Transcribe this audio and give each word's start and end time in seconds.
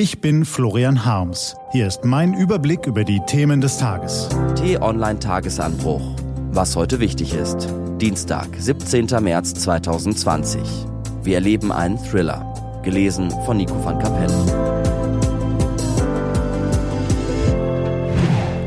Ich 0.00 0.20
bin 0.20 0.44
Florian 0.44 1.04
Harms. 1.04 1.56
Hier 1.72 1.88
ist 1.88 2.04
mein 2.04 2.32
Überblick 2.32 2.86
über 2.86 3.02
die 3.02 3.18
Themen 3.26 3.60
des 3.60 3.78
Tages. 3.78 4.28
T-Online 4.54 5.18
Tagesanbruch. 5.18 6.14
Was 6.52 6.76
heute 6.76 7.00
wichtig 7.00 7.34
ist. 7.34 7.68
Dienstag, 8.00 8.46
17. 8.56 9.06
März 9.20 9.54
2020. 9.54 10.60
Wir 11.24 11.34
erleben 11.34 11.72
einen 11.72 11.98
Thriller. 11.98 12.80
Gelesen 12.84 13.32
von 13.44 13.56
Nico 13.56 13.84
van 13.84 13.98
Kapelle. 13.98 14.32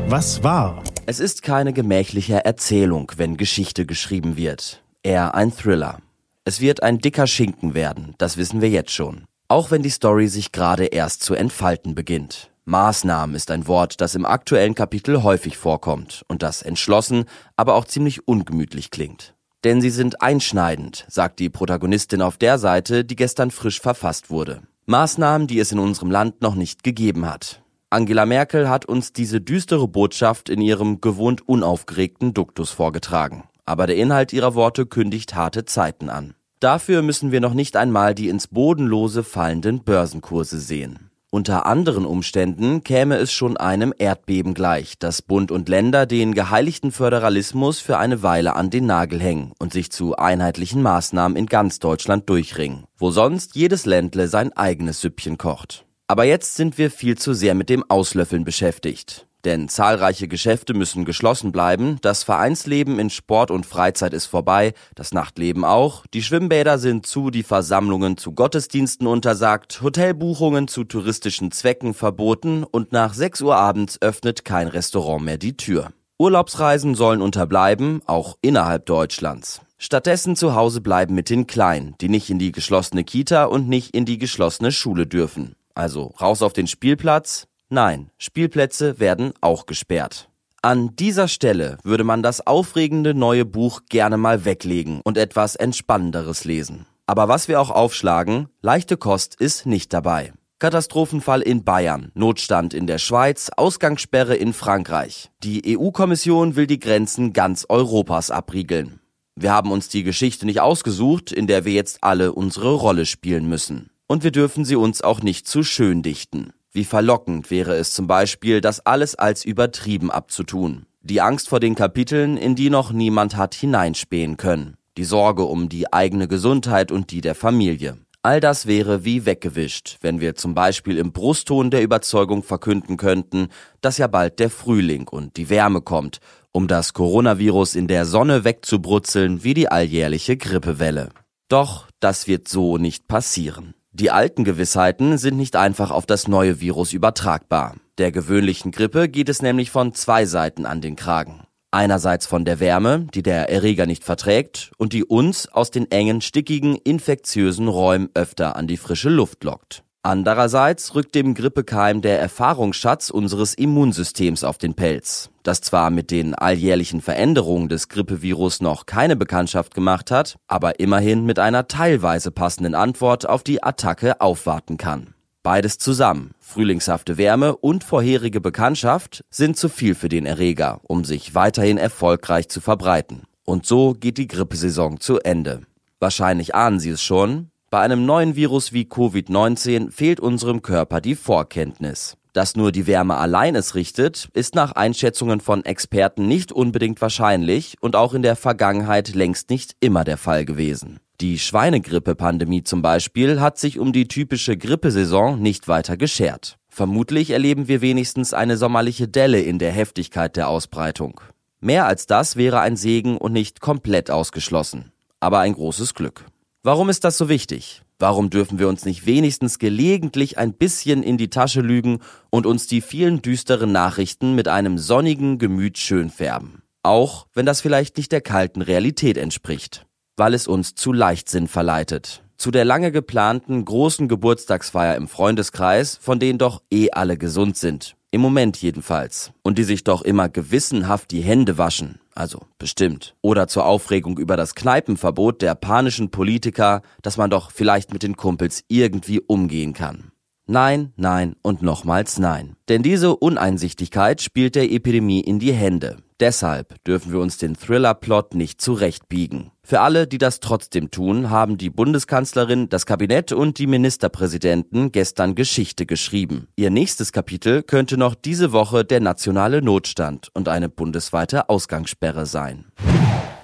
Was 0.08 0.44
war? 0.44 0.84
Es 1.06 1.18
ist 1.18 1.42
keine 1.42 1.72
gemächliche 1.72 2.44
Erzählung, 2.44 3.10
wenn 3.16 3.38
Geschichte 3.38 3.86
geschrieben 3.86 4.36
wird. 4.36 4.82
Eher 5.02 5.34
ein 5.34 5.50
Thriller. 5.50 6.00
Es 6.44 6.60
wird 6.60 6.82
ein 6.82 6.98
dicker 6.98 7.26
Schinken 7.26 7.72
werden, 7.72 8.16
das 8.18 8.36
wissen 8.36 8.60
wir 8.60 8.68
jetzt 8.68 8.90
schon. 8.90 9.24
Auch 9.52 9.70
wenn 9.70 9.82
die 9.82 9.90
Story 9.90 10.28
sich 10.28 10.50
gerade 10.50 10.86
erst 10.86 11.22
zu 11.22 11.34
entfalten 11.34 11.94
beginnt. 11.94 12.50
Maßnahmen 12.64 13.36
ist 13.36 13.50
ein 13.50 13.66
Wort, 13.66 14.00
das 14.00 14.14
im 14.14 14.24
aktuellen 14.24 14.74
Kapitel 14.74 15.22
häufig 15.22 15.58
vorkommt 15.58 16.24
und 16.26 16.42
das 16.42 16.62
entschlossen, 16.62 17.26
aber 17.54 17.74
auch 17.74 17.84
ziemlich 17.84 18.26
ungemütlich 18.26 18.90
klingt. 18.90 19.34
Denn 19.62 19.82
sie 19.82 19.90
sind 19.90 20.22
einschneidend, 20.22 21.04
sagt 21.10 21.38
die 21.38 21.50
Protagonistin 21.50 22.22
auf 22.22 22.38
der 22.38 22.58
Seite, 22.58 23.04
die 23.04 23.14
gestern 23.14 23.50
frisch 23.50 23.78
verfasst 23.78 24.30
wurde. 24.30 24.62
Maßnahmen, 24.86 25.48
die 25.48 25.58
es 25.58 25.70
in 25.70 25.80
unserem 25.80 26.10
Land 26.10 26.40
noch 26.40 26.54
nicht 26.54 26.82
gegeben 26.82 27.26
hat. 27.26 27.60
Angela 27.90 28.24
Merkel 28.24 28.70
hat 28.70 28.86
uns 28.86 29.12
diese 29.12 29.42
düstere 29.42 29.86
Botschaft 29.86 30.48
in 30.48 30.62
ihrem 30.62 31.02
gewohnt 31.02 31.46
unaufgeregten 31.46 32.32
Duktus 32.32 32.70
vorgetragen. 32.70 33.44
Aber 33.66 33.86
der 33.86 33.96
Inhalt 33.96 34.32
ihrer 34.32 34.54
Worte 34.54 34.86
kündigt 34.86 35.34
harte 35.34 35.66
Zeiten 35.66 36.08
an. 36.08 36.36
Dafür 36.62 37.02
müssen 37.02 37.32
wir 37.32 37.40
noch 37.40 37.54
nicht 37.54 37.74
einmal 37.74 38.14
die 38.14 38.28
ins 38.28 38.46
Bodenlose 38.46 39.24
fallenden 39.24 39.82
Börsenkurse 39.82 40.60
sehen. 40.60 41.10
Unter 41.28 41.66
anderen 41.66 42.06
Umständen 42.06 42.84
käme 42.84 43.16
es 43.16 43.32
schon 43.32 43.56
einem 43.56 43.92
Erdbeben 43.98 44.54
gleich, 44.54 44.96
dass 44.96 45.22
Bund 45.22 45.50
und 45.50 45.68
Länder 45.68 46.06
den 46.06 46.34
geheiligten 46.34 46.92
Föderalismus 46.92 47.80
für 47.80 47.98
eine 47.98 48.22
Weile 48.22 48.54
an 48.54 48.70
den 48.70 48.86
Nagel 48.86 49.20
hängen 49.20 49.50
und 49.58 49.72
sich 49.72 49.90
zu 49.90 50.14
einheitlichen 50.14 50.82
Maßnahmen 50.82 51.36
in 51.36 51.46
ganz 51.46 51.80
Deutschland 51.80 52.28
durchringen, 52.28 52.84
wo 52.96 53.10
sonst 53.10 53.56
jedes 53.56 53.84
Ländle 53.84 54.28
sein 54.28 54.52
eigenes 54.52 55.00
Süppchen 55.00 55.38
kocht. 55.38 55.84
Aber 56.06 56.22
jetzt 56.22 56.54
sind 56.54 56.78
wir 56.78 56.92
viel 56.92 57.18
zu 57.18 57.34
sehr 57.34 57.56
mit 57.56 57.70
dem 57.70 57.82
Auslöffeln 57.90 58.44
beschäftigt. 58.44 59.26
Denn 59.44 59.68
zahlreiche 59.68 60.28
Geschäfte 60.28 60.72
müssen 60.72 61.04
geschlossen 61.04 61.50
bleiben, 61.50 61.98
das 62.00 62.22
Vereinsleben 62.22 63.00
in 63.00 63.10
Sport 63.10 63.50
und 63.50 63.66
Freizeit 63.66 64.14
ist 64.14 64.26
vorbei, 64.26 64.72
das 64.94 65.12
Nachtleben 65.12 65.64
auch, 65.64 66.06
die 66.14 66.22
Schwimmbäder 66.22 66.78
sind 66.78 67.06
zu, 67.06 67.30
die 67.30 67.42
Versammlungen 67.42 68.16
zu 68.16 68.32
Gottesdiensten 68.32 69.08
untersagt, 69.08 69.82
Hotelbuchungen 69.82 70.68
zu 70.68 70.84
touristischen 70.84 71.50
Zwecken 71.50 71.92
verboten 71.92 72.62
und 72.62 72.92
nach 72.92 73.14
6 73.14 73.42
Uhr 73.42 73.56
abends 73.56 74.00
öffnet 74.00 74.44
kein 74.44 74.68
Restaurant 74.68 75.24
mehr 75.24 75.38
die 75.38 75.56
Tür. 75.56 75.90
Urlaubsreisen 76.18 76.94
sollen 76.94 77.20
unterbleiben, 77.20 78.00
auch 78.06 78.38
innerhalb 78.42 78.86
Deutschlands. 78.86 79.60
Stattdessen 79.76 80.36
zu 80.36 80.54
Hause 80.54 80.80
bleiben 80.80 81.16
mit 81.16 81.28
den 81.28 81.48
Kleinen, 81.48 81.96
die 82.00 82.08
nicht 82.08 82.30
in 82.30 82.38
die 82.38 82.52
geschlossene 82.52 83.02
Kita 83.02 83.46
und 83.46 83.68
nicht 83.68 83.96
in 83.96 84.04
die 84.04 84.18
geschlossene 84.18 84.70
Schule 84.70 85.08
dürfen. 85.08 85.56
Also 85.74 86.14
raus 86.20 86.42
auf 86.42 86.52
den 86.52 86.68
Spielplatz, 86.68 87.48
Nein, 87.74 88.10
Spielplätze 88.18 89.00
werden 89.00 89.32
auch 89.40 89.64
gesperrt. 89.64 90.28
An 90.60 90.94
dieser 90.94 91.26
Stelle 91.26 91.78
würde 91.82 92.04
man 92.04 92.22
das 92.22 92.46
aufregende 92.46 93.14
neue 93.14 93.46
Buch 93.46 93.80
gerne 93.88 94.18
mal 94.18 94.44
weglegen 94.44 95.00
und 95.02 95.16
etwas 95.16 95.56
Entspannenderes 95.56 96.44
lesen. 96.44 96.84
Aber 97.06 97.28
was 97.28 97.48
wir 97.48 97.62
auch 97.62 97.70
aufschlagen, 97.70 98.48
leichte 98.60 98.98
Kost 98.98 99.36
ist 99.36 99.64
nicht 99.64 99.94
dabei. 99.94 100.34
Katastrophenfall 100.58 101.40
in 101.40 101.64
Bayern, 101.64 102.12
Notstand 102.12 102.74
in 102.74 102.86
der 102.86 102.98
Schweiz, 102.98 103.50
Ausgangssperre 103.56 104.36
in 104.36 104.52
Frankreich. 104.52 105.30
Die 105.42 105.78
EU-Kommission 105.78 106.56
will 106.56 106.66
die 106.66 106.78
Grenzen 106.78 107.32
ganz 107.32 107.64
Europas 107.70 108.30
abriegeln. 108.30 109.00
Wir 109.34 109.50
haben 109.50 109.72
uns 109.72 109.88
die 109.88 110.02
Geschichte 110.02 110.44
nicht 110.44 110.60
ausgesucht, 110.60 111.32
in 111.32 111.46
der 111.46 111.64
wir 111.64 111.72
jetzt 111.72 112.04
alle 112.04 112.34
unsere 112.34 112.74
Rolle 112.74 113.06
spielen 113.06 113.48
müssen. 113.48 113.88
Und 114.08 114.24
wir 114.24 114.30
dürfen 114.30 114.66
sie 114.66 114.76
uns 114.76 115.00
auch 115.00 115.22
nicht 115.22 115.48
zu 115.48 115.62
schön 115.62 116.02
dichten. 116.02 116.52
Wie 116.74 116.84
verlockend 116.84 117.50
wäre 117.50 117.74
es 117.74 117.92
zum 117.92 118.06
Beispiel, 118.06 118.62
das 118.62 118.80
alles 118.86 119.14
als 119.14 119.44
übertrieben 119.44 120.10
abzutun. 120.10 120.86
Die 121.02 121.20
Angst 121.20 121.50
vor 121.50 121.60
den 121.60 121.74
Kapiteln, 121.74 122.38
in 122.38 122.54
die 122.54 122.70
noch 122.70 122.92
niemand 122.92 123.36
hat 123.36 123.54
hineinspähen 123.54 124.38
können. 124.38 124.78
Die 124.96 125.04
Sorge 125.04 125.44
um 125.44 125.68
die 125.68 125.92
eigene 125.92 126.28
Gesundheit 126.28 126.90
und 126.90 127.10
die 127.10 127.20
der 127.20 127.34
Familie. 127.34 127.98
All 128.22 128.40
das 128.40 128.66
wäre 128.66 129.04
wie 129.04 129.26
weggewischt, 129.26 129.98
wenn 130.00 130.20
wir 130.20 130.34
zum 130.34 130.54
Beispiel 130.54 130.96
im 130.96 131.12
Brustton 131.12 131.70
der 131.70 131.82
Überzeugung 131.82 132.42
verkünden 132.42 132.96
könnten, 132.96 133.48
dass 133.82 133.98
ja 133.98 134.06
bald 134.06 134.38
der 134.38 134.48
Frühling 134.48 135.08
und 135.08 135.36
die 135.36 135.50
Wärme 135.50 135.82
kommt, 135.82 136.20
um 136.52 136.68
das 136.68 136.94
Coronavirus 136.94 137.74
in 137.74 137.88
der 137.88 138.06
Sonne 138.06 138.44
wegzubrutzeln 138.44 139.44
wie 139.44 139.54
die 139.54 139.68
alljährliche 139.68 140.38
Grippewelle. 140.38 141.10
Doch 141.48 141.88
das 142.00 142.28
wird 142.28 142.48
so 142.48 142.78
nicht 142.78 143.08
passieren. 143.08 143.74
Die 143.94 144.10
alten 144.10 144.44
Gewissheiten 144.44 145.18
sind 145.18 145.36
nicht 145.36 145.54
einfach 145.54 145.90
auf 145.90 146.06
das 146.06 146.26
neue 146.26 146.60
Virus 146.60 146.94
übertragbar. 146.94 147.76
Der 147.98 148.10
gewöhnlichen 148.10 148.70
Grippe 148.70 149.10
geht 149.10 149.28
es 149.28 149.42
nämlich 149.42 149.70
von 149.70 149.92
zwei 149.92 150.24
Seiten 150.24 150.64
an 150.64 150.80
den 150.80 150.96
Kragen. 150.96 151.42
Einerseits 151.70 152.26
von 152.26 152.46
der 152.46 152.58
Wärme, 152.58 153.06
die 153.12 153.22
der 153.22 153.50
Erreger 153.50 153.84
nicht 153.84 154.02
verträgt 154.02 154.72
und 154.78 154.94
die 154.94 155.04
uns 155.04 155.46
aus 155.46 155.70
den 155.70 155.90
engen, 155.90 156.22
stickigen, 156.22 156.76
infektiösen 156.76 157.68
Räumen 157.68 158.08
öfter 158.14 158.56
an 158.56 158.66
die 158.66 158.78
frische 158.78 159.10
Luft 159.10 159.44
lockt. 159.44 159.84
Andererseits 160.04 160.96
rückt 160.96 161.14
dem 161.14 161.32
Grippekeim 161.32 162.02
der 162.02 162.18
Erfahrungsschatz 162.18 163.08
unseres 163.08 163.54
Immunsystems 163.54 164.42
auf 164.42 164.58
den 164.58 164.74
Pelz, 164.74 165.30
das 165.44 165.60
zwar 165.60 165.90
mit 165.90 166.10
den 166.10 166.34
alljährlichen 166.34 167.00
Veränderungen 167.00 167.68
des 167.68 167.88
Grippevirus 167.88 168.60
noch 168.60 168.86
keine 168.86 169.14
Bekanntschaft 169.14 169.74
gemacht 169.74 170.10
hat, 170.10 170.38
aber 170.48 170.80
immerhin 170.80 171.24
mit 171.24 171.38
einer 171.38 171.68
teilweise 171.68 172.32
passenden 172.32 172.74
Antwort 172.74 173.28
auf 173.28 173.44
die 173.44 173.62
Attacke 173.62 174.20
aufwarten 174.20 174.76
kann. 174.76 175.14
Beides 175.44 175.78
zusammen, 175.78 176.32
frühlingshafte 176.40 177.16
Wärme 177.16 177.56
und 177.56 177.84
vorherige 177.84 178.40
Bekanntschaft, 178.40 179.24
sind 179.30 179.56
zu 179.56 179.68
viel 179.68 179.94
für 179.94 180.08
den 180.08 180.26
Erreger, 180.26 180.80
um 180.82 181.04
sich 181.04 181.36
weiterhin 181.36 181.78
erfolgreich 181.78 182.48
zu 182.48 182.60
verbreiten. 182.60 183.22
Und 183.44 183.66
so 183.66 183.92
geht 183.92 184.18
die 184.18 184.26
Grippesaison 184.26 184.98
zu 184.98 185.20
Ende. 185.20 185.62
Wahrscheinlich 186.00 186.56
ahnen 186.56 186.80
Sie 186.80 186.90
es 186.90 187.02
schon, 187.02 187.51
bei 187.72 187.80
einem 187.80 188.04
neuen 188.04 188.36
Virus 188.36 188.74
wie 188.74 188.84
Covid-19 188.84 189.90
fehlt 189.90 190.20
unserem 190.20 190.60
Körper 190.60 191.00
die 191.00 191.14
Vorkenntnis. 191.14 192.18
Dass 192.34 192.54
nur 192.54 192.70
die 192.70 192.86
Wärme 192.86 193.16
allein 193.16 193.54
es 193.54 193.74
richtet, 193.74 194.28
ist 194.34 194.54
nach 194.54 194.72
Einschätzungen 194.72 195.40
von 195.40 195.64
Experten 195.64 196.28
nicht 196.28 196.52
unbedingt 196.52 197.00
wahrscheinlich 197.00 197.78
und 197.80 197.96
auch 197.96 198.12
in 198.12 198.20
der 198.20 198.36
Vergangenheit 198.36 199.14
längst 199.14 199.48
nicht 199.48 199.74
immer 199.80 200.04
der 200.04 200.18
Fall 200.18 200.44
gewesen. 200.44 201.00
Die 201.22 201.38
Schweinegrippe-Pandemie 201.38 202.62
zum 202.62 202.82
Beispiel 202.82 203.40
hat 203.40 203.58
sich 203.58 203.78
um 203.78 203.94
die 203.94 204.06
typische 204.06 204.58
Grippesaison 204.58 205.40
nicht 205.40 205.66
weiter 205.66 205.96
geschert. 205.96 206.58
Vermutlich 206.68 207.30
erleben 207.30 207.68
wir 207.68 207.80
wenigstens 207.80 208.34
eine 208.34 208.58
sommerliche 208.58 209.08
Delle 209.08 209.40
in 209.40 209.58
der 209.58 209.72
Heftigkeit 209.72 210.36
der 210.36 210.48
Ausbreitung. 210.48 211.22
Mehr 211.60 211.86
als 211.86 212.04
das 212.06 212.36
wäre 212.36 212.60
ein 212.60 212.76
Segen 212.76 213.16
und 213.16 213.32
nicht 213.32 213.62
komplett 213.62 214.10
ausgeschlossen. 214.10 214.92
Aber 215.20 215.38
ein 215.38 215.54
großes 215.54 215.94
Glück. 215.94 216.26
Warum 216.64 216.90
ist 216.90 217.02
das 217.02 217.18
so 217.18 217.28
wichtig? 217.28 217.82
Warum 217.98 218.30
dürfen 218.30 218.60
wir 218.60 218.68
uns 218.68 218.84
nicht 218.84 219.04
wenigstens 219.04 219.58
gelegentlich 219.58 220.38
ein 220.38 220.52
bisschen 220.52 221.02
in 221.02 221.18
die 221.18 221.28
Tasche 221.28 221.60
lügen 221.60 221.98
und 222.30 222.46
uns 222.46 222.68
die 222.68 222.80
vielen 222.80 223.20
düsteren 223.20 223.72
Nachrichten 223.72 224.36
mit 224.36 224.46
einem 224.46 224.78
sonnigen 224.78 225.38
Gemüt 225.38 225.76
schön 225.76 226.08
färben? 226.08 226.62
Auch 226.84 227.26
wenn 227.34 227.46
das 227.46 227.60
vielleicht 227.60 227.96
nicht 227.96 228.12
der 228.12 228.20
kalten 228.20 228.62
Realität 228.62 229.16
entspricht. 229.16 229.86
Weil 230.16 230.34
es 230.34 230.46
uns 230.46 230.76
zu 230.76 230.92
Leichtsinn 230.92 231.48
verleitet. 231.48 232.22
Zu 232.36 232.52
der 232.52 232.64
lange 232.64 232.92
geplanten 232.92 233.64
großen 233.64 234.06
Geburtstagsfeier 234.06 234.94
im 234.94 235.08
Freundeskreis, 235.08 235.98
von 236.00 236.20
denen 236.20 236.38
doch 236.38 236.62
eh 236.70 236.92
alle 236.92 237.18
gesund 237.18 237.56
sind. 237.56 237.96
Im 238.12 238.20
Moment 238.20 238.56
jedenfalls. 238.58 239.32
Und 239.42 239.58
die 239.58 239.64
sich 239.64 239.82
doch 239.82 240.02
immer 240.02 240.28
gewissenhaft 240.28 241.10
die 241.10 241.22
Hände 241.22 241.58
waschen. 241.58 241.98
Also 242.14 242.46
bestimmt. 242.58 243.14
Oder 243.22 243.48
zur 243.48 243.64
Aufregung 243.64 244.18
über 244.18 244.36
das 244.36 244.54
Kneipenverbot 244.54 245.40
der 245.42 245.54
panischen 245.54 246.10
Politiker, 246.10 246.82
dass 247.00 247.16
man 247.16 247.30
doch 247.30 247.50
vielleicht 247.50 247.92
mit 247.92 248.02
den 248.02 248.16
Kumpels 248.16 248.64
irgendwie 248.68 249.20
umgehen 249.20 249.72
kann. 249.72 250.12
Nein, 250.46 250.92
nein 250.96 251.36
und 251.42 251.62
nochmals 251.62 252.18
nein. 252.18 252.56
Denn 252.68 252.82
diese 252.82 253.14
Uneinsichtigkeit 253.16 254.20
spielt 254.20 254.54
der 254.56 254.70
Epidemie 254.70 255.20
in 255.20 255.38
die 255.38 255.52
Hände. 255.52 255.98
Deshalb 256.18 256.82
dürfen 256.84 257.12
wir 257.12 257.20
uns 257.20 257.36
den 257.36 257.56
Thriller-Plot 257.56 258.34
nicht 258.34 258.60
zurechtbiegen. 258.60 259.50
Für 259.64 259.80
alle, 259.80 260.06
die 260.06 260.18
das 260.18 260.40
trotzdem 260.40 260.90
tun, 260.90 261.30
haben 261.30 261.58
die 261.58 261.70
Bundeskanzlerin, 261.70 262.68
das 262.68 262.86
Kabinett 262.86 263.32
und 263.32 263.58
die 263.58 263.66
Ministerpräsidenten 263.66 264.92
gestern 264.92 265.34
Geschichte 265.34 265.86
geschrieben. 265.86 266.48
Ihr 266.56 266.70
nächstes 266.70 267.12
Kapitel 267.12 267.62
könnte 267.62 267.96
noch 267.96 268.14
diese 268.14 268.52
Woche 268.52 268.84
der 268.84 269.00
nationale 269.00 269.62
Notstand 269.62 270.28
und 270.34 270.48
eine 270.48 270.68
bundesweite 270.68 271.48
Ausgangssperre 271.48 272.26
sein. 272.26 272.66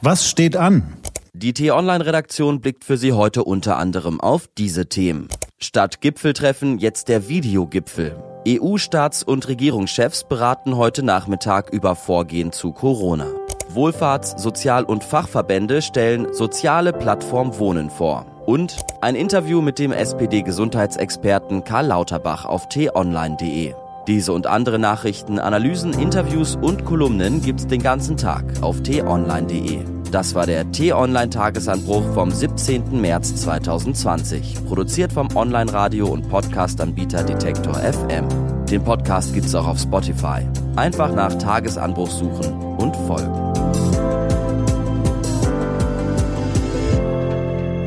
Was 0.00 0.28
steht 0.28 0.56
an? 0.56 0.96
Die 1.32 1.52
T-Online-Redaktion 1.52 2.60
blickt 2.60 2.84
für 2.84 2.96
Sie 2.96 3.12
heute 3.12 3.44
unter 3.44 3.76
anderem 3.76 4.20
auf 4.20 4.48
diese 4.56 4.88
Themen. 4.88 5.28
Statt 5.60 6.00
Gipfeltreffen 6.00 6.78
jetzt 6.78 7.08
der 7.08 7.28
Videogipfel. 7.28 8.16
EU-Staats- 8.46 9.24
und 9.24 9.48
Regierungschefs 9.48 10.22
beraten 10.22 10.76
heute 10.76 11.02
Nachmittag 11.02 11.70
über 11.70 11.96
Vorgehen 11.96 12.52
zu 12.52 12.70
Corona. 12.70 13.26
Wohlfahrts-, 13.68 14.40
Sozial- 14.40 14.84
und 14.84 15.02
Fachverbände 15.02 15.82
stellen 15.82 16.32
soziale 16.32 16.92
Plattform 16.92 17.58
Wohnen 17.58 17.90
vor. 17.90 18.24
Und 18.46 18.76
ein 19.00 19.16
Interview 19.16 19.60
mit 19.60 19.80
dem 19.80 19.90
SPD-Gesundheitsexperten 19.90 21.64
Karl 21.64 21.86
Lauterbach 21.86 22.44
auf 22.44 22.68
t-online.de. 22.68 23.74
Diese 24.06 24.32
und 24.32 24.46
andere 24.46 24.78
Nachrichten, 24.78 25.40
Analysen, 25.40 25.92
Interviews 25.92 26.54
und 26.54 26.84
Kolumnen 26.84 27.42
gibt's 27.42 27.66
den 27.66 27.82
ganzen 27.82 28.16
Tag 28.16 28.44
auf 28.62 28.80
t-online.de. 28.80 29.97
Das 30.10 30.34
war 30.34 30.46
der 30.46 30.70
T-Online-Tagesanbruch 30.72 32.14
vom 32.14 32.30
17. 32.30 32.98
März 32.98 33.36
2020, 33.42 34.64
produziert 34.66 35.12
vom 35.12 35.28
Online-Radio- 35.36 36.08
und 36.08 36.28
Podcast-Anbieter 36.30 37.24
Detektor 37.24 37.74
FM. 37.74 38.26
Den 38.70 38.82
Podcast 38.84 39.34
gibt's 39.34 39.54
auch 39.54 39.66
auf 39.66 39.78
Spotify. 39.78 40.46
Einfach 40.76 41.14
nach 41.14 41.34
Tagesanbruch 41.34 42.10
suchen 42.10 42.52
und 42.78 42.96
folgen. 43.06 43.34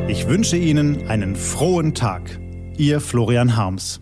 Ich 0.08 0.28
wünsche 0.28 0.58
Ihnen 0.58 1.08
einen 1.08 1.36
frohen 1.36 1.96
Tag. 1.96 2.40
Ihr 2.78 3.02
Florian 3.02 3.56
Harms. 3.56 4.00